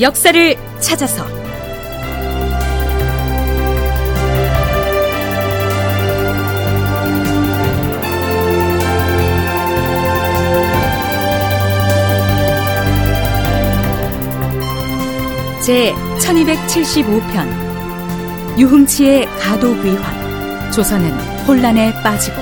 역사를 0.00 0.56
찾아서. 0.78 1.26
제 15.64 15.92
1275편 16.20 18.58
유흥치의 18.58 19.26
가도귀환 19.40 20.72
조선은 20.72 21.10
혼란에 21.46 21.92
빠지고. 22.02 22.36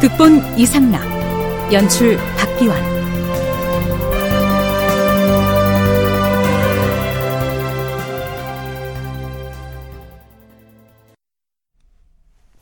극본 0.00 0.58
이상락 0.58 1.02
연출 1.72 2.18
박기환 2.36 2.93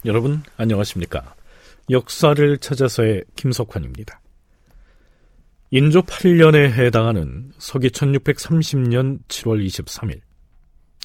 여러분 0.04 0.42
안녕하십니까? 0.56 1.34
역사를 1.88 2.58
찾아서의 2.58 3.22
김석환입니다. 3.36 4.20
인조 5.70 6.02
8년에 6.02 6.72
해당하는 6.72 7.52
서기 7.58 7.88
1630년 7.90 9.20
7월 9.28 9.64
23일 9.64 10.20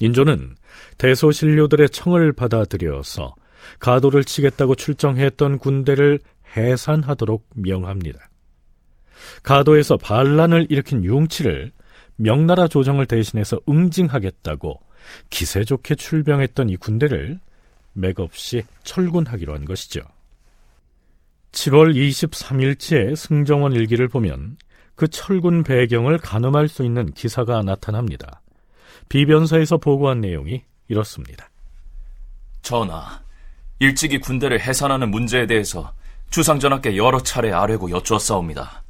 인조는 0.00 0.56
대소신료들의 0.98 1.90
청을 1.90 2.32
받아들여서 2.32 3.36
가도를 3.78 4.24
치겠다고 4.24 4.74
출정했던 4.74 5.58
군대를 5.58 6.18
해산하도록 6.56 7.46
명합니다. 7.54 8.18
가도에서 9.44 9.96
반란을 9.96 10.66
일으킨 10.70 11.04
융치를 11.04 11.70
명나라 12.16 12.66
조정을 12.66 13.06
대신해서 13.06 13.60
응징하겠다고 13.68 14.80
기세 15.30 15.62
좋게 15.62 15.94
출병했던 15.94 16.68
이 16.68 16.76
군대를 16.76 17.38
맥없이 17.98 18.62
철군하기로 18.84 19.54
한 19.54 19.64
것이죠. 19.64 20.00
7월 21.52 21.94
23일째 21.94 23.16
승정원 23.16 23.72
일기를 23.72 24.08
보면 24.08 24.56
그 24.94 25.08
철군 25.08 25.62
배경을 25.62 26.18
가늠할 26.18 26.68
수 26.68 26.84
있는 26.84 27.12
기사가 27.12 27.62
나타납니다. 27.62 28.40
비변사에서 29.08 29.78
보고한 29.78 30.20
내용이 30.20 30.62
이렇습니다. 30.88 31.48
전하, 32.62 33.20
일찍이 33.78 34.18
군대를 34.18 34.60
해산하는 34.60 35.10
문제에 35.10 35.46
대해서 35.46 35.92
주상전하께 36.30 36.96
여러 36.96 37.22
차례 37.22 37.52
아뢰고 37.52 37.90
여쭈었사옵니다. 37.90 38.82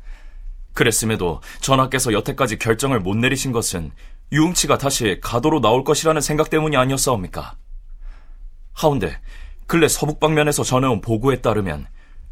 그랬음에도 0.72 1.40
전하께서 1.60 2.12
여태까지 2.12 2.58
결정을 2.58 3.00
못 3.00 3.16
내리신 3.16 3.52
것은 3.52 3.90
유흥치가 4.32 4.78
다시 4.78 5.18
가도로 5.20 5.60
나올 5.60 5.84
것이라는 5.84 6.20
생각 6.20 6.50
때문이 6.50 6.76
아니었사옵니까? 6.76 7.56
하운데 8.78 9.20
근래 9.66 9.88
서북 9.88 10.20
방면에서 10.20 10.62
전해온 10.62 11.00
보고에 11.00 11.40
따르면 11.40 11.86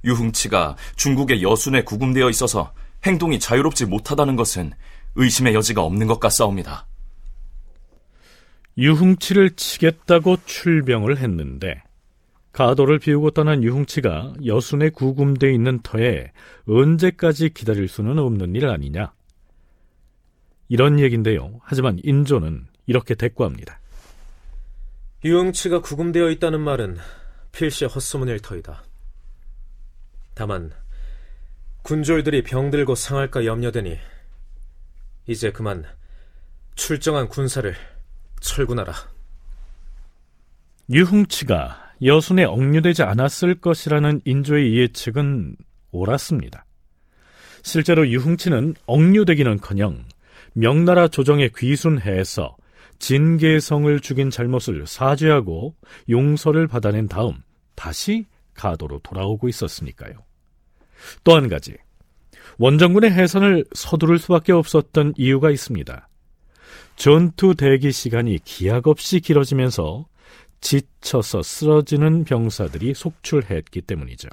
유흥치가 0.05 0.77
중국의 0.95 1.43
여순에 1.43 1.83
구금되어 1.83 2.31
있어서 2.31 2.73
행동이 3.05 3.39
자유롭지 3.39 3.87
못하다는 3.87 4.37
것은 4.37 4.73
의심의 5.17 5.55
여지가 5.55 5.83
없는 5.83 6.07
것 6.07 6.21
같사옵니다. 6.21 6.87
유흥치를 8.79 9.57
치겠다고 9.57 10.37
출병을 10.45 11.19
했는데 11.19 11.83
가도를 12.53 13.01
비우고 13.01 13.33
떠난 13.33 13.63
유흥치가 13.63 14.33
여순에 14.45 14.91
구금돼 14.91 15.53
있는 15.53 15.81
터에 15.83 16.33
언제까지 16.67 17.51
기다릴 17.51 17.89
수는 17.89 18.19
없는 18.19 18.55
일 18.55 18.69
아니냐? 18.69 19.13
이런 20.69 20.99
얘긴데요. 21.01 21.61
하지만 21.63 21.99
인조는 22.03 22.67
이렇게 22.87 23.15
대꾸합니다. 23.15 23.79
유흥치가 25.25 25.81
구금되어 25.81 26.31
있다는 26.31 26.61
말은 26.61 26.99
필시 27.53 27.85
헛소문일 27.85 28.41
터이다. 28.41 28.85
다만 30.35 30.73
군졸들이 31.83 32.43
병들고 32.43 32.95
상할까 32.95 33.47
염려되니 33.47 33.99
이제 35.27 35.51
그만 35.51 35.85
출정한 36.75 37.29
군사를 37.29 37.75
철군하라. 38.41 38.93
유흥치가 40.91 41.93
여순에 42.03 42.45
억류되지 42.45 43.03
않았을 43.03 43.61
것이라는 43.61 44.21
인조의 44.25 44.77
예측은 44.77 45.57
옳았습니다. 45.91 46.67
실제로 47.63 48.07
유흥치는 48.07 48.75
억류되기는커녕 48.85 50.05
명나라 50.53 51.09
조정에 51.09 51.49
귀순해서 51.57 52.57
진계성을 52.99 54.01
죽인 54.01 54.31
잘못을 54.31 54.87
사죄하고 54.87 55.75
용서를 56.09 56.67
받아낸 56.67 57.09
다음 57.09 57.43
다시 57.75 58.27
가도로 58.55 59.01
돌아오고 59.01 59.49
있었으니까요. 59.49 60.15
또 61.25 61.35
한 61.35 61.49
가지, 61.49 61.77
원정군의 62.59 63.11
해산을 63.13 63.67
서두를 63.75 64.19
수밖에 64.19 64.53
없었던 64.53 65.15
이유가 65.17 65.51
있습니다. 65.51 66.09
전투 66.97 67.55
대기 67.55 67.93
시간이 67.93 68.39
기약 68.45 68.87
없이 68.87 69.21
길어지면서 69.21 70.07
지쳐서 70.61 71.43
쓰러지는 71.43 72.25
병사들이 72.25 72.95
속출했기 72.95 73.83
때문이죠. 73.83 74.29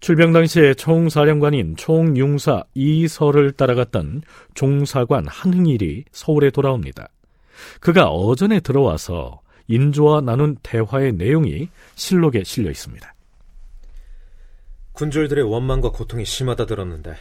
출병 0.00 0.32
당시에 0.32 0.74
총사령관인 0.74 1.76
총융사 1.76 2.64
이설을 2.74 3.52
따라갔던 3.52 4.22
종사관 4.54 5.28
한흥일이 5.28 6.06
서울에 6.10 6.50
돌아옵니다. 6.50 7.08
그가 7.80 8.08
어전에 8.08 8.60
들어와서 8.60 9.40
인조와 9.68 10.22
나눈 10.22 10.56
대화의 10.62 11.12
내용이 11.12 11.68
실록에 11.94 12.44
실려 12.44 12.70
있습니다. 12.70 13.14
군졸들의 14.92 15.44
원망과 15.44 15.92
고통이 15.92 16.24
심하다 16.24 16.66
들었는데 16.66 17.16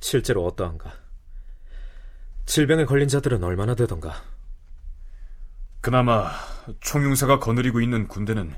실제로 0.00 0.44
어떠한가? 0.46 0.92
질병에 2.46 2.84
걸린 2.86 3.08
자들은 3.08 3.44
얼마나 3.44 3.74
되던가? 3.74 4.22
그나마 5.80 6.30
총용사가 6.80 7.38
거느리고 7.38 7.80
있는 7.80 8.08
군대는 8.08 8.54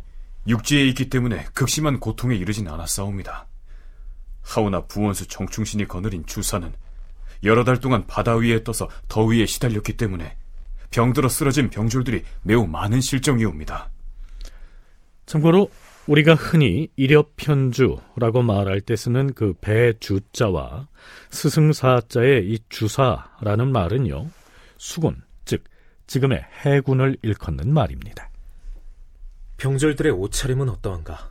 육지에 0.47 0.87
있기 0.89 1.11
때문에 1.11 1.45
극심한 1.55 2.01
고통에 2.01 2.34
이르진 2.37 2.69
않았사옵니다. 2.69 3.47
하오나 4.43 4.83
부원수 4.87 5.27
정충신이 5.27 5.89
거느린 5.89 6.25
주사는 6.27 6.72
여러 7.45 7.65
달 7.65 7.81
동안 7.81 8.06
바다 8.06 8.37
위에 8.37 8.62
떠서 8.62 8.89
더위에 9.09 9.47
시달렸기 9.47 9.97
때문에 9.97 10.37
병들어 10.94 11.28
쓰러진 11.28 11.71
병졸들이 11.71 12.22
매우 12.43 12.69
많은 12.69 13.00
실정이옵니다. 13.00 13.91
참고로 15.27 15.69
우리가 16.06 16.34
흔히 16.34 16.88
이력편주라고 16.94 18.43
말할 18.43 18.81
때 18.81 18.94
쓰는 18.94 19.34
그 19.34 19.54
배주자와 19.60 20.87
스승사자의 21.31 22.49
이 22.49 22.60
주사라는 22.69 23.72
말은요, 23.72 24.28
수군, 24.77 25.21
즉 25.44 25.65
지금의 26.06 26.44
해군을 26.65 27.16
일컫는 27.22 27.75
말입니다. 27.75 28.31
병졸들의 29.56 30.12
옷차림은 30.12 30.69
어떠한가? 30.69 31.31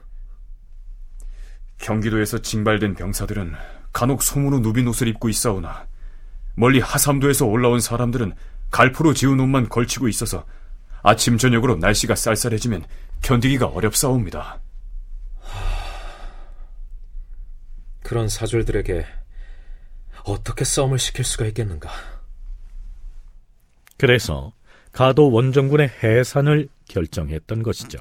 경기도에서 1.78 2.40
징발된 2.40 2.96
병사들은 2.96 3.54
간혹 3.94 4.24
소문로 4.24 4.60
누빈 4.60 4.90
옷을 4.90 5.08
입고 5.08 5.30
있사오나 5.30 5.88
멀리 6.56 6.80
하삼도에서 6.80 7.46
올라온 7.46 7.80
사람들은 7.80 8.34
갈포로 8.74 9.14
지은 9.14 9.40
옷만 9.40 9.70
걸치고 9.70 10.08
있어서 10.08 10.46
아침 11.04 11.38
저녁으로 11.38 11.76
날씨가 11.76 12.16
쌀쌀해지면 12.16 12.84
견디기가 13.22 13.68
어렵사옵니다. 13.68 14.60
그런 18.02 18.28
사졸들에게 18.28 19.06
어떻게 20.26 20.66
싸움을 20.66 20.98
시킬 20.98 21.24
수가 21.24 21.46
있겠는가? 21.46 21.90
그래서 23.98 24.54
가도 24.92 25.32
원정군의 25.32 25.92
해산을 26.02 26.68
결정했던 26.90 27.62
것이죠. 27.62 28.00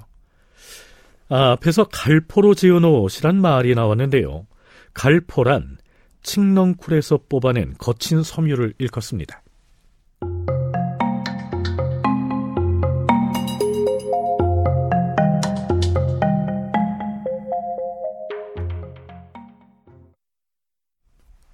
아, 1.29 1.53
앞에서 1.53 1.85
갈포로 1.85 2.55
지은 2.55 2.85
옷이란 2.85 3.41
말이 3.41 3.75
나왔는데요. 3.75 4.47
갈포란 4.95 5.77
칡넝쿨에서 6.23 7.21
뽑아낸 7.29 7.75
거친 7.77 8.23
섬유를 8.23 8.75
일컫습니다. 8.79 9.42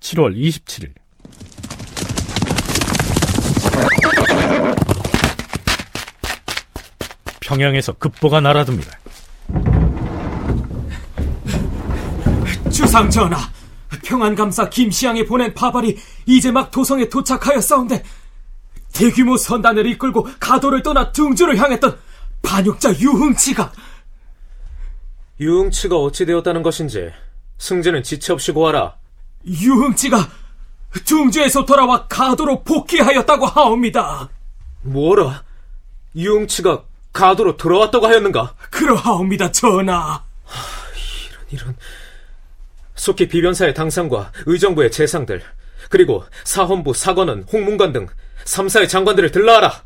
7월 0.08 0.34
27일 0.34 0.94
평양에서 7.40 7.92
급보가 7.94 8.40
날아듭니다. 8.40 8.98
주상 12.70 13.10
전하, 13.10 13.38
평안감사 14.04 14.70
김시양이 14.70 15.24
보낸 15.24 15.52
파발이 15.54 15.98
이제 16.26 16.50
막 16.50 16.70
도성에 16.70 17.08
도착하였사온데 17.08 18.02
대규모 18.92 19.36
선단을 19.36 19.86
이끌고 19.86 20.26
가도를 20.40 20.82
떠나 20.82 21.12
등주를 21.12 21.56
향했던 21.58 21.98
반역자 22.42 22.98
유흥치가 22.98 23.72
유흥치가 25.40 25.96
어찌 25.96 26.24
되었다는 26.24 26.62
것인지 26.62 27.10
승진은 27.58 28.02
지체 28.02 28.32
없이 28.32 28.52
고하라. 28.52 28.97
유흥치가 29.46 30.28
등주에서 31.04 31.64
돌아와 31.64 32.06
가도로 32.06 32.62
복귀하였다고 32.64 33.46
하옵니다. 33.46 34.28
뭐라? 34.82 35.42
유흥치가 36.16 36.84
가도로 37.12 37.56
돌아왔다고 37.56 38.06
하였는가? 38.06 38.54
그러하옵니다, 38.70 39.52
전하. 39.52 40.24
이런 41.50 41.76
속히 42.94 43.28
비변사의 43.28 43.74
당상과 43.74 44.32
의정부의 44.46 44.90
재상들 44.90 45.42
그리고 45.88 46.24
사헌부 46.44 46.92
사관원 46.94 47.44
홍문관 47.44 47.92
등 47.92 48.06
3사의 48.44 48.88
장관들을 48.88 49.30
들라하라. 49.30 49.82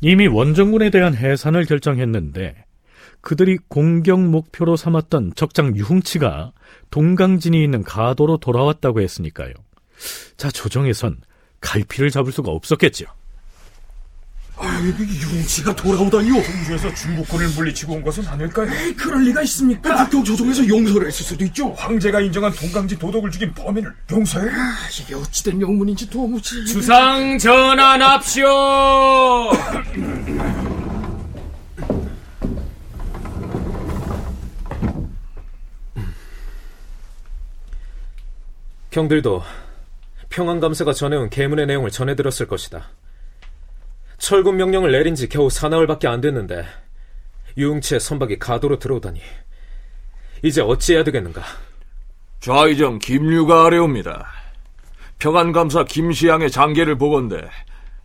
이미 0.00 0.26
원정군에 0.26 0.90
대한 0.90 1.14
해산을 1.14 1.66
결정했는데 1.66 2.64
그들이 3.20 3.58
공격 3.68 4.20
목표로 4.20 4.76
삼았던 4.76 5.32
적장 5.36 5.76
유흥치가 5.76 6.52
동강진이 6.90 7.62
있는 7.62 7.82
가도로 7.82 8.38
돌아왔다고 8.38 9.00
했으니까요. 9.00 9.52
자, 10.36 10.50
조정에선 10.50 11.20
갈피를 11.60 12.10
잡을 12.10 12.32
수가 12.32 12.50
없었겠지요. 12.50 13.08
유흥치가 14.62 15.74
돌아오다니요. 15.74 16.42
중주에서 16.42 16.92
중국군을 16.94 17.48
물리치고 17.56 17.94
온 17.94 18.02
것은 18.02 18.26
아닐까요? 18.28 18.68
그럴 18.96 19.24
리가 19.24 19.42
있습니까? 19.42 20.04
북경 20.04 20.24
조정에서 20.24 20.68
용서를 20.68 21.06
했을 21.08 21.24
수도 21.24 21.44
있죠. 21.46 21.72
황제가 21.72 22.20
인정한 22.20 22.52
동강지 22.52 22.98
도덕을 22.98 23.30
죽인 23.30 23.54
범인을 23.54 23.90
용서해? 24.10 24.50
아, 24.50 24.76
이게 25.00 25.14
어찌된 25.14 25.58
명문인지 25.58 26.10
도무지. 26.10 26.66
주상 26.66 27.38
전환합시오. 27.38 28.46
경들도 38.90 39.42
평안감사가 40.30 40.92
전해온 40.92 41.30
계문의 41.30 41.66
내용을 41.66 41.90
전해들었을 41.90 42.48
것이다. 42.48 42.88
철군 44.18 44.56
명령을 44.56 44.92
내린 44.92 45.14
지 45.14 45.28
겨우 45.28 45.48
사나흘밖에 45.48 46.08
안 46.08 46.20
됐는데 46.20 46.64
유흥치의 47.56 48.00
선박이 48.00 48.38
가도로 48.38 48.78
들어오다니 48.78 49.20
이제 50.42 50.60
어찌해야 50.60 51.04
되겠는가? 51.04 51.42
좌의정 52.40 52.98
김류가 52.98 53.66
아래옵니다. 53.66 54.26
평안감사 55.18 55.84
김시양의 55.84 56.50
장계를 56.50 56.98
보건대 56.98 57.48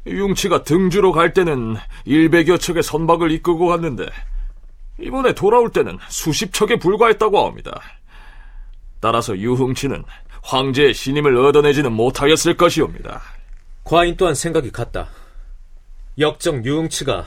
융치가 0.06 0.64
등주로 0.64 1.12
갈 1.12 1.34
때는 1.34 1.78
100여 2.06 2.60
척의 2.60 2.84
선박을 2.84 3.32
이끌고 3.32 3.68
갔는데 3.68 4.06
이번에 5.00 5.34
돌아올 5.34 5.72
때는 5.72 5.98
수십 6.10 6.54
척에 6.54 6.76
불과했다고 6.78 7.46
합니다. 7.46 7.82
따라서 9.00 9.38
유흥치는 9.38 10.04
황제의 10.46 10.94
신임을 10.94 11.36
얻어내지는 11.38 11.92
못하였을 11.92 12.56
것이옵니다. 12.56 13.22
과인 13.84 14.16
또한 14.16 14.36
생각이 14.36 14.72
같다. 14.72 15.10
역적 16.20 16.66
유흥치가 16.66 17.26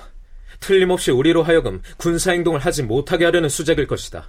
틀림없이 0.60 1.10
우리로 1.10 1.42
하여금 1.42 1.82
군사행동을 1.96 2.60
하지 2.60 2.84
못하게 2.84 3.24
하려는 3.24 3.48
수작일 3.48 3.88
것이다. 3.88 4.28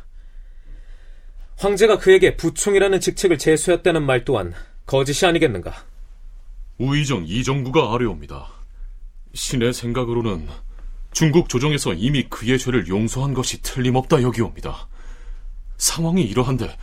황제가 1.57 1.99
그에게 1.99 2.35
부총이라는 2.35 2.99
직책을 2.99 3.37
제수했다는 3.37 4.03
말 4.03 4.25
또한 4.25 4.53
거짓이 4.87 5.27
아니겠는가? 5.27 5.73
우의정 6.79 7.25
이정구가 7.27 7.93
아뢰옵니다. 7.93 8.47
신의 9.35 9.73
생각으로는 9.73 10.47
중국 11.11 11.47
조정에서 11.47 11.93
이미 11.93 12.23
그의 12.23 12.57
죄를 12.57 12.87
용서한 12.87 13.35
것이 13.35 13.61
틀림없다 13.61 14.23
여기옵니다. 14.23 14.87
상황이 15.77 16.23
이러한데 16.23 16.75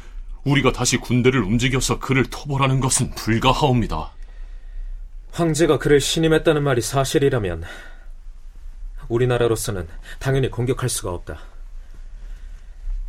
우리가 0.46 0.72
다시 0.72 0.96
군대를 0.96 1.42
움직여서 1.42 1.98
그를 1.98 2.24
토벌하는 2.30 2.80
것은 2.80 3.10
불가하옵니다. 3.10 4.12
황제가 5.32 5.78
그를 5.78 6.00
신임했다는 6.00 6.62
말이 6.62 6.80
사실이라면 6.80 7.64
우리나라로서는 9.08 9.86
당연히 10.18 10.50
공격할 10.50 10.88
수가 10.88 11.10
없다. 11.12 11.38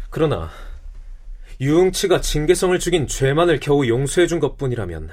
그러나 0.10 0.50
유흥치가 1.62 2.22
징계성을 2.22 2.78
죽인 2.80 3.08
죄만을 3.08 3.60
겨우 3.60 3.88
용서해준 3.88 4.40
것뿐이라면 4.40 5.10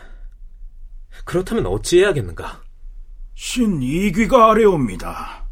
그렇다면 1.25 1.67
어찌해야겠는가? 1.67 2.62
신 3.35 3.82
이귀가 3.82 4.50
아래옵니다. 4.50 5.44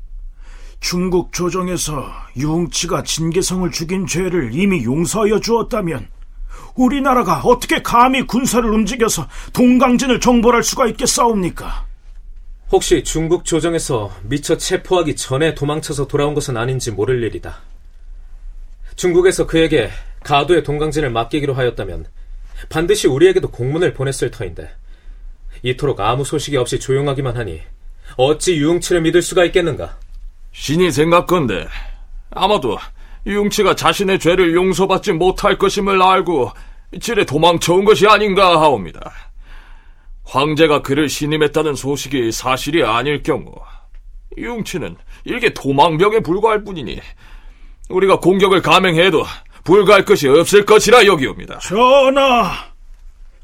중국 0.80 1.32
조정에서 1.32 2.10
유흥치가 2.36 3.02
진계성을 3.02 3.70
죽인 3.70 4.06
죄를 4.06 4.50
이미 4.52 4.84
용서하여 4.84 5.40
주었다면 5.40 6.08
우리나라가 6.74 7.40
어떻게 7.40 7.82
감히 7.82 8.26
군사를 8.26 8.68
움직여서 8.68 9.28
동강진을 9.52 10.20
정벌할 10.20 10.62
수가 10.62 10.86
있겠사옵니까? 10.88 11.86
혹시 12.70 13.04
중국 13.04 13.44
조정에서 13.44 14.10
미처 14.22 14.56
체포하기 14.56 15.16
전에 15.16 15.54
도망쳐서 15.54 16.06
돌아온 16.06 16.34
것은 16.34 16.56
아닌지 16.56 16.90
모를 16.90 17.22
일이다. 17.22 17.58
중국에서 18.96 19.46
그에게 19.46 19.90
가도의 20.24 20.62
동강진을 20.62 21.10
맡기기로 21.10 21.54
하였다면 21.54 22.06
반드시 22.68 23.08
우리에게도 23.08 23.50
공문을 23.50 23.92
보냈을 23.92 24.30
터인데 24.30 24.70
이토록 25.62 26.00
아무 26.00 26.24
소식이 26.24 26.56
없이 26.56 26.78
조용하기만 26.80 27.36
하니 27.36 27.60
어찌 28.16 28.56
유흥치를 28.56 29.02
믿을 29.02 29.22
수가 29.22 29.44
있겠는가? 29.46 29.98
신이 30.52 30.92
생각건데 30.92 31.66
아마도 32.30 32.78
융치가 33.26 33.74
자신의 33.74 34.18
죄를 34.18 34.54
용서받지 34.54 35.12
못할 35.12 35.58
것임을 35.58 36.02
알고 36.02 36.50
지레 37.00 37.24
도망쳐온 37.24 37.84
것이 37.84 38.06
아닌가 38.06 38.60
하옵니다. 38.60 39.12
황제가 40.24 40.82
그를 40.82 41.08
신임했다는 41.08 41.74
소식이 41.74 42.32
사실이 42.32 42.84
아닐 42.84 43.22
경우 43.22 43.52
융치는 44.36 44.96
일개 45.24 45.52
도망병에 45.52 46.20
불과할 46.20 46.64
뿐이니 46.64 47.00
우리가 47.88 48.18
공격을 48.20 48.62
감행해도 48.62 49.24
불가할 49.64 50.04
것이 50.04 50.28
없을 50.28 50.64
것이라 50.64 51.06
여기옵니다. 51.06 51.58
전하, 51.60 52.52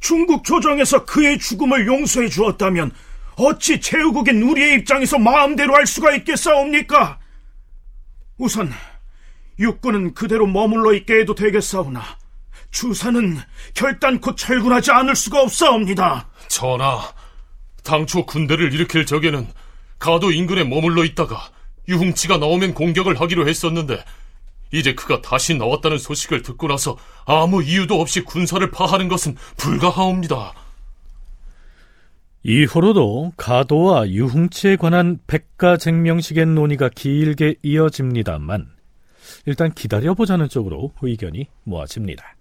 중국 0.00 0.44
조정에서 0.44 1.04
그의 1.04 1.38
죽음을 1.38 1.86
용서해 1.86 2.28
주었다면 2.28 2.90
어찌 3.36 3.80
제후국인 3.80 4.42
우리의 4.42 4.74
입장에서 4.74 5.18
마음대로 5.18 5.74
할 5.74 5.86
수가 5.86 6.14
있겠사옵니까? 6.16 7.18
우선 8.38 8.72
육군은 9.58 10.14
그대로 10.14 10.46
머물러 10.46 10.92
있게 10.94 11.20
해도 11.20 11.34
되겠사오나 11.34 12.02
주사는 12.70 13.38
결단코 13.74 14.34
철군하지 14.34 14.90
않을 14.92 15.16
수가 15.16 15.42
없사옵니다. 15.42 16.28
전하, 16.48 17.00
당초 17.82 18.26
군대를 18.26 18.72
일으킬 18.72 19.06
적에는 19.06 19.46
가도 19.98 20.30
인근에 20.30 20.64
머물러 20.64 21.04
있다가 21.04 21.50
유흥치가 21.88 22.36
나오면 22.36 22.74
공격을 22.74 23.20
하기로 23.20 23.48
했었는데 23.48 24.04
이제 24.72 24.94
그가 24.94 25.22
다시 25.22 25.54
나왔다는 25.54 25.98
소식을 25.98 26.42
듣고 26.42 26.68
나서 26.68 26.98
아무 27.24 27.62
이유도 27.62 28.00
없이 28.00 28.20
군사를 28.20 28.70
파하는 28.70 29.08
것은 29.08 29.36
불가하옵니다. 29.56 30.52
이후로도 32.42 33.32
가도와 33.36 34.08
유흥치에 34.08 34.76
관한 34.76 35.18
백가쟁명식의 35.26 36.46
논의가 36.46 36.90
길게 36.90 37.56
이어집니다만 37.62 38.77
일단 39.46 39.72
기다려보자는 39.72 40.48
쪽으로 40.48 40.92
의견이 41.02 41.46
모아집니다. 41.64 42.34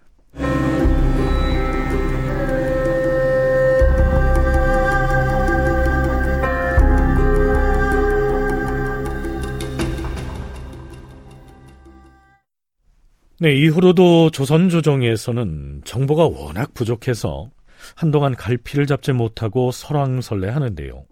네, 13.40 13.54
이후로도 13.54 14.32
조선 14.32 14.68
조정에서는 14.68 15.84
정보가 15.86 16.26
워낙 16.26 16.74
부족해서 16.74 17.52
한동안 17.96 18.36
갈피를 18.36 18.88
잡지 18.88 19.12
못하고 19.12 19.70
설왕설래 19.70 20.50
하는데요. 20.50 21.06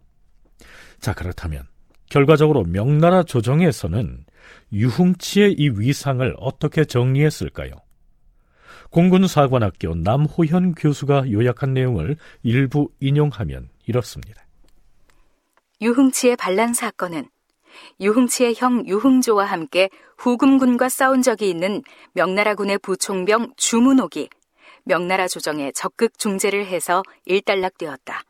자, 0.99 1.13
그렇다면 1.13 1.67
결과적으로 2.09 2.63
명나라 2.63 3.23
조정에서는 3.23 4.25
유흥치의 4.71 5.53
이 5.53 5.69
위상을 5.69 6.35
어떻게 6.39 6.85
정리했을까요? 6.85 7.71
공군사관학교 8.91 9.95
남호현 9.95 10.75
교수가 10.75 11.31
요약한 11.31 11.73
내용을 11.73 12.15
일부 12.43 12.89
인용하면 12.99 13.69
이렇습니다. 13.87 14.45
유흥치의 15.81 16.37
반란 16.37 16.73
사건은 16.73 17.27
유흥치의 17.99 18.55
형 18.55 18.87
유흥조와 18.87 19.45
함께 19.45 19.89
후금군과 20.17 20.87
싸운 20.87 21.21
적이 21.21 21.49
있는 21.49 21.81
명나라군의 22.13 22.79
부총병 22.79 23.53
주문옥이 23.57 24.29
명나라 24.85 25.27
조정에 25.27 25.71
적극 25.73 26.17
중재를 26.17 26.65
해서 26.65 27.03
일단락되었다. 27.25 28.21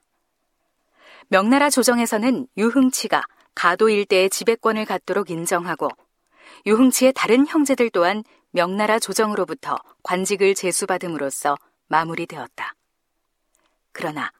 명나라 1.28 1.70
조정에서는 1.70 2.48
유흥치가 2.58 3.24
가도 3.56 3.90
일대의 3.90 4.30
지배권을 4.30 4.86
갖도록 4.86 5.30
인정하고 5.32 5.90
유흥치의 6.66 7.14
다른 7.14 7.48
형제들 7.48 7.90
또한 7.90 8.24
명나라 8.52 9.00
조정으로부터 9.00 9.78
관직을 10.04 10.56
제수받음으로써 10.56 11.58
마무리되었다. 11.88 12.76
그러나 13.92 14.32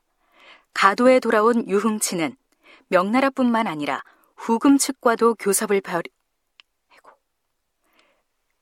가도에 0.74 1.20
돌아온 1.20 1.68
유흥치는 1.68 2.36
명나라뿐만 2.90 3.68
아니라 3.68 4.02
후금 4.36 4.78
측과도 4.78 5.36
교섭을 5.36 5.82
벌 5.82 6.04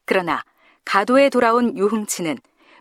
그러나 0.05 0.43
가도에 0.85 1.29
돌아온 1.29 1.77
유흥치는 1.77 2.37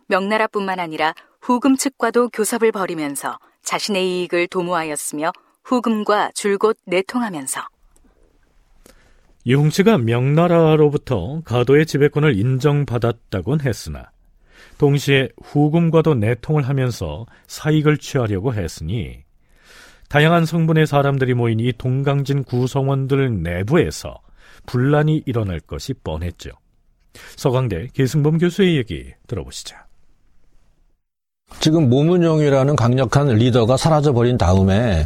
명나라뿐만 0.07 0.79
아니라 0.79 1.13
후금 1.41 1.75
측과도 1.75 2.29
교섭을 2.29 2.71
벌이면서 2.71 3.39
자신의 3.63 4.21
이익을 4.21 4.47
도모하였으며 4.47 5.31
후금과 5.63 6.31
줄곧 6.33 6.77
내통하면서 6.85 7.61
유흥치가 9.45 9.97
명나라로부터 9.97 11.41
가도의 11.43 11.85
지배권을 11.85 12.37
인정받았다곤 12.37 13.61
했으나 13.61 14.11
동시에 14.77 15.29
후금과도 15.43 16.15
내통을 16.15 16.67
하면서 16.67 17.25
사익을 17.47 17.97
취하려고 17.97 18.53
했으니 18.53 19.23
다양한 20.09 20.45
성분의 20.45 20.87
사람들이 20.87 21.33
모인 21.33 21.59
이 21.59 21.73
동강진 21.73 22.43
구성원들 22.43 23.41
내부에서 23.41 24.19
분란이 24.65 25.23
일어날 25.25 25.59
것이 25.59 25.93
뻔했죠. 25.93 26.51
서강대 27.35 27.87
계승범 27.93 28.37
교수의 28.37 28.77
얘기 28.77 29.11
들어보시죠. 29.27 29.75
지금 31.59 31.89
모문용이라는 31.89 32.75
강력한 32.75 33.27
리더가 33.27 33.77
사라져버린 33.77 34.37
다음에 34.37 35.05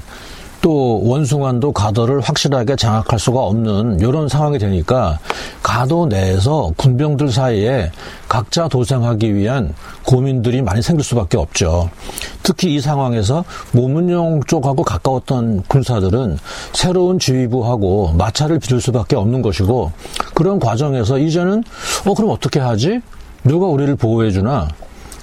또 0.61 1.01
원숭안도 1.03 1.71
가도를 1.71 2.21
확실하게 2.21 2.75
장악할 2.75 3.19
수가 3.19 3.41
없는 3.41 3.99
이런 3.99 4.27
상황이 4.27 4.57
되니까 4.57 5.19
가도 5.61 6.05
내에서 6.07 6.71
군병들 6.77 7.31
사이에 7.31 7.91
각자 8.27 8.67
도생하기 8.67 9.35
위한 9.35 9.73
고민들이 10.05 10.61
많이 10.61 10.81
생길 10.81 11.03
수밖에 11.03 11.37
없죠. 11.37 11.89
특히 12.43 12.75
이 12.75 12.79
상황에서 12.79 13.43
모문용 13.71 14.41
쪽하고 14.47 14.83
가까웠던 14.83 15.63
군사들은 15.67 16.37
새로운 16.73 17.19
지휘부하고 17.19 18.13
마찰을 18.17 18.59
빚을 18.59 18.81
수밖에 18.81 19.15
없는 19.15 19.41
것이고 19.41 19.91
그런 20.33 20.59
과정에서 20.59 21.19
이제는 21.19 21.63
어 22.05 22.13
그럼 22.13 22.31
어떻게 22.31 22.59
하지? 22.59 22.99
누가 23.43 23.67
우리를 23.67 23.95
보호해주나? 23.95 24.67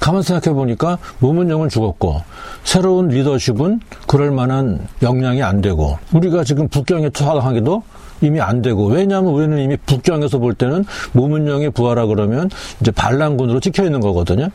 가만 0.05 0.21
생각해 0.21 0.55
보니까 0.55 0.99
모문영은 1.21 1.71
죽었고 1.71 2.21
새로운 2.63 3.09
리더십은 3.09 3.81
그럴 4.07 4.31
만한 4.33 4.87
역량이 5.01 5.43
안 5.43 5.63
되고 5.63 5.99
우리가 6.13 6.45
지금 6.45 6.69
북경에 6.69 7.09
투하하기도 7.09 7.83
이미 8.21 8.39
안 8.39 8.61
되고 8.61 8.85
왜냐하면 8.87 9.33
우리는 9.33 9.59
이미 9.59 9.79
북경에서 9.79 10.41
볼 10.41 10.53
때는 10.53 10.85
모문영이 11.15 11.71
부하라 11.71 12.05
그러면 12.05 12.51
이제 12.83 12.91
반란군으로 12.91 13.61
찍혀 13.61 13.85
있는 13.85 14.01
거거든요. 14.01 14.51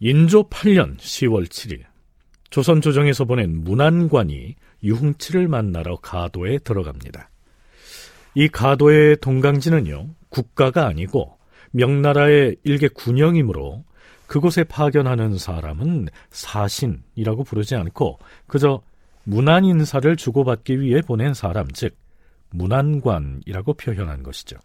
인조 0.00 0.48
8년 0.48 0.98
10월 0.98 1.46
7일 1.46 1.82
조선 2.50 2.80
조정에서 2.80 3.24
보낸 3.24 3.62
문안관이 3.62 4.56
유흥치를 4.82 5.46
만나러 5.46 5.94
가도에 5.98 6.58
들어갑니다. 6.58 7.30
이 8.34 8.48
가도의 8.48 9.18
동강진은요 9.20 10.08
국가가 10.28 10.88
아니고 10.88 11.38
명나라의 11.70 12.56
일개 12.64 12.88
군영이므로 12.88 13.84
그곳에 14.32 14.64
파견하는 14.64 15.36
사람은 15.36 16.08
사신이라고 16.30 17.44
부르지 17.44 17.74
않고 17.74 18.18
그저 18.46 18.80
문안 19.24 19.66
인사를 19.66 20.16
주고받기 20.16 20.80
위해 20.80 21.02
보낸 21.02 21.34
사람, 21.34 21.68
즉 21.72 21.94
문안관이라고 22.48 23.74
표현한 23.74 24.22
것이죠. 24.22 24.56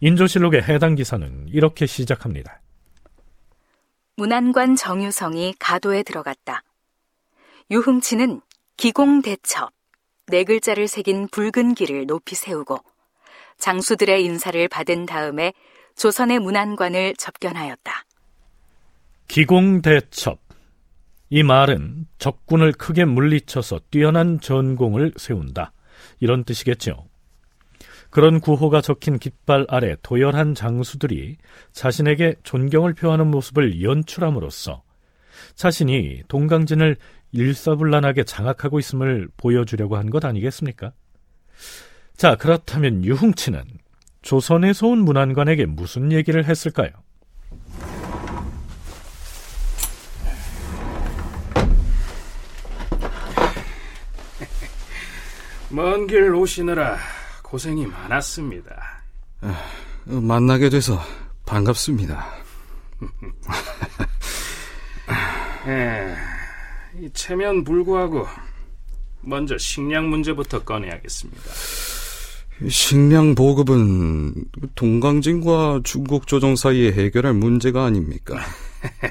인조실록의 0.00 0.62
해당 0.62 0.94
기사는 0.94 1.48
이렇게 1.48 1.84
시작합니다. 1.84 2.62
문안관 4.16 4.76
정유성이 4.76 5.56
가도에 5.58 6.02
들어갔다. 6.02 6.62
유흥치는 7.70 8.40
기공대첩, 8.78 9.72
네 10.28 10.42
글자를 10.44 10.88
새긴 10.88 11.28
붉은 11.28 11.74
길을 11.74 12.06
높이 12.06 12.34
세우고 12.34 12.78
장수들의 13.58 14.24
인사를 14.24 14.68
받은 14.68 15.04
다음에 15.04 15.52
조선의 15.96 16.38
문안관을 16.38 17.16
접견하였다. 17.16 18.06
기공대첩. 19.30 20.40
이 21.28 21.44
말은 21.44 22.06
적군을 22.18 22.72
크게 22.72 23.04
물리쳐서 23.04 23.78
뛰어난 23.88 24.40
전공을 24.40 25.12
세운다. 25.16 25.72
이런 26.18 26.42
뜻이겠죠. 26.42 27.06
그런 28.10 28.40
구호가 28.40 28.80
적힌 28.80 29.20
깃발 29.20 29.66
아래 29.68 29.94
도열한 30.02 30.56
장수들이 30.56 31.36
자신에게 31.70 32.34
존경을 32.42 32.94
표하는 32.94 33.28
모습을 33.28 33.84
연출함으로써 33.84 34.82
자신이 35.54 36.24
동강진을 36.26 36.96
일사불란하게 37.30 38.24
장악하고 38.24 38.80
있음을 38.80 39.28
보여주려고 39.36 39.96
한 39.96 40.10
것 40.10 40.24
아니겠습니까? 40.24 40.92
자, 42.16 42.34
그렇다면 42.34 43.04
유흥치는 43.04 43.62
조선에서 44.22 44.88
온 44.88 44.98
문안관에게 45.04 45.66
무슨 45.66 46.10
얘기를 46.10 46.44
했을까요? 46.46 46.90
먼 55.70 56.06
길 56.06 56.34
오시느라 56.34 56.98
고생이 57.42 57.86
많았습니다. 57.86 59.02
아, 59.42 59.64
만나게 60.04 60.68
돼서 60.68 61.00
반갑습니다. 61.46 62.26
에, 65.66 66.14
이 67.00 67.10
체면 67.12 67.64
불구하고 67.64 68.26
먼저 69.22 69.56
식량 69.58 70.08
문제부터 70.10 70.64
꺼내야겠습니다. 70.64 71.40
식량 72.68 73.34
보급은 73.34 74.34
동강진과 74.74 75.80
중국 75.84 76.26
조정 76.26 76.56
사이에 76.56 76.92
해결할 76.92 77.32
문제가 77.34 77.84
아닙니까? 77.84 78.38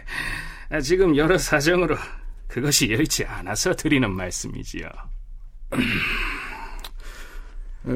지금 0.83 1.15
여러 1.17 1.37
사정으로 1.37 1.95
그것이 2.47 2.91
여의치 2.91 3.23
않아서 3.25 3.73
드리는 3.75 4.09
말씀이지요. 4.11 4.87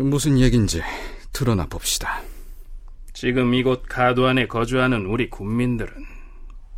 무슨 0.02 0.40
얘긴지 0.40 0.82
드러나 1.32 1.68
봅시다. 1.68 2.22
지금 3.14 3.54
이곳 3.54 3.84
가도 3.88 4.26
안에 4.26 4.48
거주하는 4.48 5.06
우리 5.06 5.30
군민들은 5.30 5.94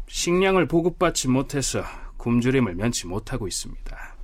식량을 0.07 0.67
보급받지 0.67 1.29
못해서 1.29 1.83
굶주림을 2.17 2.75
면치 2.75 3.07
못하고 3.07 3.47
있습니다. 3.47 4.15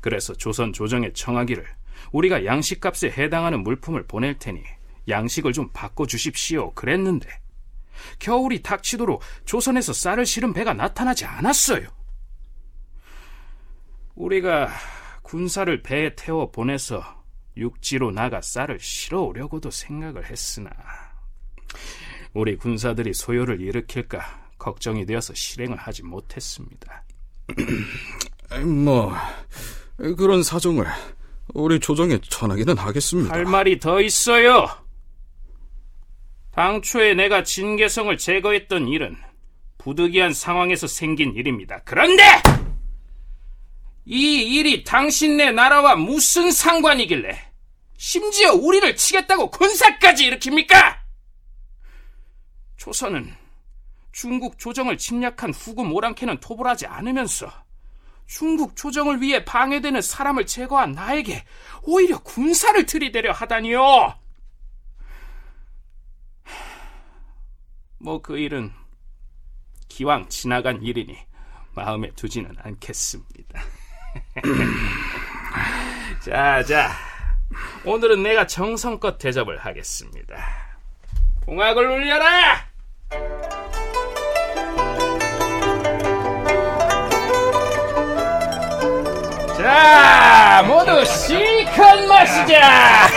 그래서 0.00 0.32
조선 0.32 0.72
조정에 0.72 1.12
청하기를 1.12 1.66
우리가 2.12 2.44
양식값에 2.44 3.10
해당하는 3.10 3.64
물품을 3.64 4.06
보낼 4.06 4.38
테니 4.38 4.62
양식을 5.08 5.52
좀 5.52 5.68
바꿔주십시오. 5.72 6.74
그랬는데 6.74 7.28
겨울이 8.20 8.62
닥치도록 8.62 9.22
조선에서 9.44 9.92
쌀을 9.92 10.24
실은 10.24 10.52
배가 10.52 10.72
나타나지 10.72 11.24
않았어요. 11.24 11.88
우리가 14.14 14.68
군사를 15.22 15.82
배에 15.82 16.14
태워 16.14 16.50
보내서 16.52 17.17
육지로 17.58 18.10
나가 18.12 18.40
쌀을 18.40 18.78
실어 18.80 19.22
오려고도 19.22 19.70
생각을 19.70 20.30
했으나 20.30 20.70
우리 22.32 22.56
군사들이 22.56 23.14
소요를 23.14 23.60
일으킬까 23.60 24.48
걱정이 24.58 25.06
되어서 25.06 25.34
실행을 25.34 25.76
하지 25.76 26.02
못했습니다. 26.02 27.04
뭐 28.84 29.14
그런 30.16 30.42
사정을 30.42 30.86
우리 31.54 31.80
조정에 31.80 32.18
전하기는 32.20 32.76
하겠습니다. 32.76 33.34
할 33.34 33.44
말이 33.44 33.78
더 33.78 34.00
있어요. 34.00 34.68
당초에 36.52 37.14
내가 37.14 37.44
진계성을 37.44 38.16
제거했던 38.18 38.88
일은 38.88 39.16
부득이한 39.78 40.34
상황에서 40.34 40.86
생긴 40.86 41.34
일입니다. 41.34 41.80
그런데 41.84 42.22
이 44.04 44.56
일이 44.56 44.84
당신네 44.84 45.52
나라와 45.52 45.94
무슨 45.94 46.50
상관이길래 46.50 47.47
심지어 47.98 48.52
우리를 48.52 48.94
치겠다고 48.96 49.50
군사까지 49.50 50.30
일으킵니까? 50.30 50.98
조선은 52.76 53.34
중국 54.12 54.56
조정을 54.58 54.96
침략한 54.96 55.52
후금 55.52 55.92
오랑캐는 55.92 56.38
토벌하지 56.38 56.86
않으면서 56.86 57.52
중국 58.26 58.76
조정을 58.76 59.20
위해 59.20 59.44
방해되는 59.44 60.00
사람을 60.00 60.46
제거한 60.46 60.92
나에게 60.92 61.44
오히려 61.82 62.18
군사를 62.20 62.86
들이대려 62.86 63.32
하다니요. 63.32 64.14
뭐 68.00 68.22
그 68.22 68.38
일은 68.38 68.72
기왕 69.88 70.28
지나간 70.28 70.80
일이니 70.84 71.18
마음에 71.74 72.10
두지는 72.12 72.54
않겠습니다. 72.62 73.60
자, 76.24 76.62
자. 76.62 77.07
오늘은 77.84 78.22
내가 78.22 78.46
정성껏 78.46 79.18
대접을 79.18 79.58
하겠습니다. 79.58 80.36
봉악을 81.44 81.90
울려라! 81.90 82.68
자, 89.56 90.62
모두 90.66 91.04
실컷 91.04 92.06
마시자! 92.06 93.08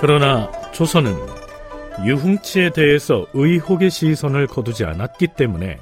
그러나 0.00 0.50
조선은 0.72 1.16
유흥치에 2.04 2.70
대해서 2.70 3.26
의혹의 3.32 3.90
시선을 3.90 4.46
거두지 4.46 4.84
않았기 4.84 5.28
때문에 5.28 5.78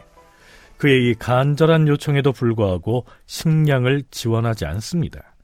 그의 0.84 1.08
이 1.08 1.14
간절한 1.14 1.88
요청에도 1.88 2.32
불구하고 2.32 3.06
식량을 3.24 4.02
지원하지 4.10 4.66
않습니다. 4.66 5.34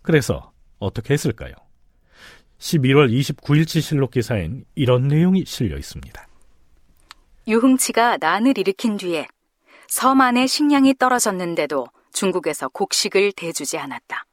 그래서 0.00 0.52
어떻게 0.78 1.12
했을까요? 1.12 1.52
11월 2.58 3.12
29일치 3.12 3.82
실록 3.82 4.12
기사엔 4.12 4.64
이런 4.74 5.06
내용이 5.08 5.44
실려 5.46 5.76
있습니다. 5.76 6.26
유흥치가 7.46 8.16
난을 8.18 8.56
일으킨 8.56 8.96
뒤에 8.96 9.28
섬 9.86 10.22
안에 10.22 10.46
식량이 10.46 10.94
떨어졌는데도 10.94 11.86
중국에서 12.14 12.70
곡식을 12.70 13.32
대주지 13.32 13.76
않았다. 13.76 14.24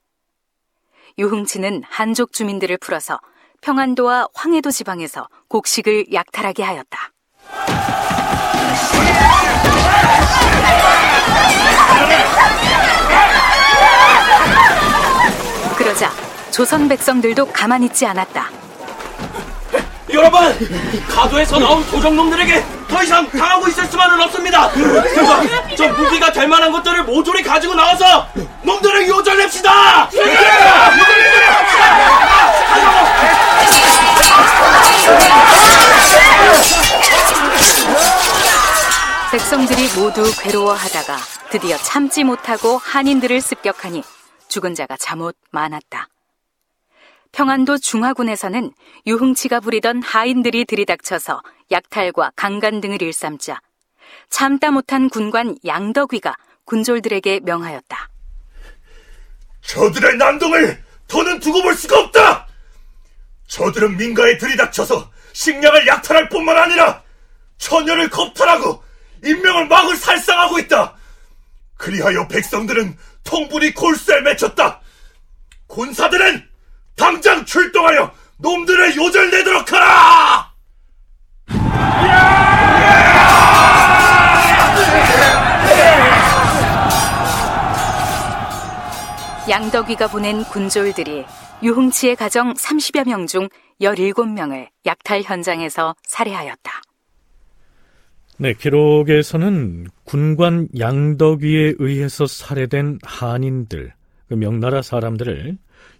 유흥치는 1.17 1.83
한족 1.83 2.31
주민들을 2.31 2.77
풀어서 2.77 3.19
평안도와 3.59 4.29
황해도 4.33 4.71
지방에서 4.71 5.27
곡식을 5.49 6.13
약탈하게 6.13 6.63
하였다. 6.63 7.11
그러자 15.77 16.11
조선 16.57 16.87
백성들도 16.87 17.51
가만히 17.51 17.85
있지 17.85 18.03
않았다. 18.07 18.49
여러분, 20.11 20.41
가도에서 21.07 21.59
나온 21.59 21.85
도적놈들에게 21.85 22.65
더 22.87 23.03
이상 23.03 23.29
당하고 23.29 23.67
있을 23.67 23.85
수만은 23.85 24.19
없습니다. 24.23 24.71
저, 24.73 25.75
저 25.75 25.87
무기가 25.89 26.31
될 26.31 26.47
만한 26.47 26.71
것들을 26.71 27.03
모조리 27.03 27.43
가지고 27.43 27.75
나와서 27.75 28.27
놈들을 28.63 29.07
요절냅시다. 29.07 30.09
백성들이 39.31 39.89
모두 39.95 40.33
괴로워하다가 40.41 41.17
드디어 41.51 41.77
참지 41.77 42.23
못하고 42.23 42.79
한인들을 42.79 43.41
습격하니 43.41 44.01
죽은 44.47 44.73
자가 44.73 44.97
잠옷 44.97 45.35
많았다. 45.51 46.07
평안도 47.31 47.77
중화군에서는 47.77 48.71
유흥치가 49.05 49.59
부리던 49.59 50.01
하인들이 50.03 50.65
들이닥쳐서 50.65 51.41
약탈과 51.71 52.31
강간 52.35 52.81
등을 52.81 53.01
일삼자 53.01 53.59
참다 54.29 54.71
못한 54.71 55.09
군관 55.09 55.57
양덕위가 55.65 56.35
군졸들에게 56.65 57.41
명하였다. 57.43 58.09
저들의 59.61 60.17
난동을 60.17 60.83
더는 61.07 61.39
두고 61.39 61.61
볼 61.61 61.73
수가 61.75 61.99
없다! 61.99 62.47
저들은 63.47 63.97
민가에 63.97 64.37
들이닥쳐서 64.37 65.09
식량을 65.33 65.87
약탈할 65.87 66.29
뿐만 66.29 66.57
아니라 66.57 67.01
처녀를 67.57 68.09
겁탈하고 68.09 68.83
인명을 69.23 69.67
마구 69.67 69.95
살상하고 69.95 70.59
있다! 70.59 70.95
그리하여 71.77 72.27
백성들은 72.27 72.97
통분이 73.23 73.73
골수에 73.73 74.21
맺혔다! 74.21 74.81
군사들은 75.67 76.47
당장 76.97 77.45
출동하여 77.45 78.11
놈들을 78.39 78.97
요절 78.97 79.31
내도록 79.31 79.71
하라! 79.71 80.51
양덕위가 89.49 90.07
보낸 90.09 90.43
군졸들이 90.43 91.23
유흥치의 91.63 92.15
가정 92.17 92.53
30여 92.53 93.07
명 93.07 93.25
중 93.27 93.47
17명을 93.79 94.67
약탈 94.85 95.21
현장에서 95.21 95.95
살해하였다. 96.03 96.81
네, 98.39 98.53
기록에서는 98.53 99.87
군관 100.03 100.67
양덕위에 100.77 101.75
의해서 101.79 102.25
살해된 102.27 102.99
한인들, 103.03 103.93
그 104.27 104.33
명나라 104.33 104.81
사람들을 104.81 105.57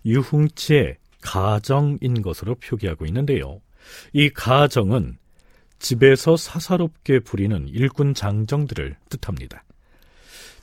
유흥치의 0.08 0.98
가정인 1.22 2.22
것으로 2.22 2.56
표기하고 2.56 3.06
있는데요. 3.06 3.62
이 4.14 4.30
가정은 4.30 5.18
집에서 5.80 6.36
사사롭게 6.38 7.20
부리는 7.20 7.68
일군 7.68 8.14
장정들을 8.14 8.96
뜻합니다. 9.10 9.64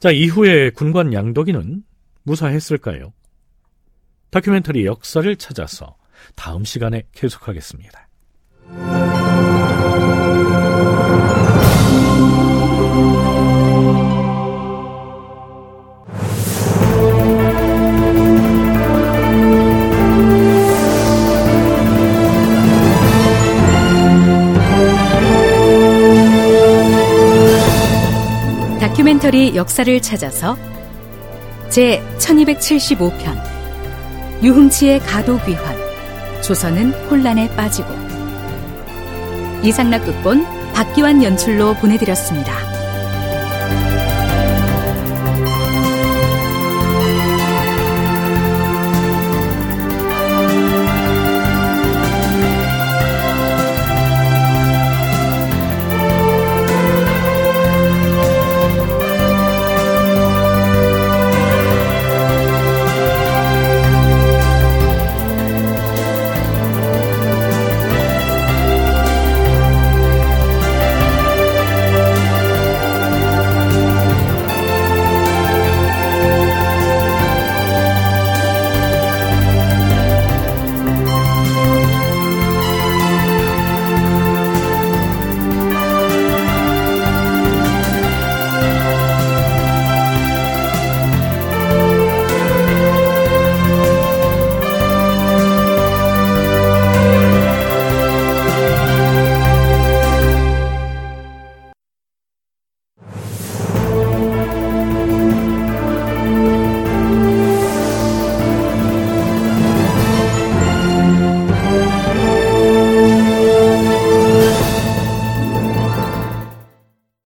자, 0.01 0.11
이후에 0.11 0.71
군관 0.71 1.13
양덕이는 1.13 1.85
무사했을까요? 2.25 3.13
다큐멘터리 4.31 4.85
역사를 4.87 5.37
찾아서 5.37 5.97
다음 6.35 6.65
시간에 6.65 7.05
계속하겠습니다. 7.13 8.09
역사를 29.55 30.01
찾아서 30.01 30.57
제 31.71 32.03
1275편 32.19 34.43
유흥치의 34.43 35.01
가도귀환 35.01 36.43
조선은 36.43 36.93
혼란에 37.09 37.49
빠지고 37.57 37.89
이상락 39.63 40.05
극본 40.05 40.45
박기환 40.75 41.23
연출로 41.23 41.75
보내드렸습니다. 41.75 42.74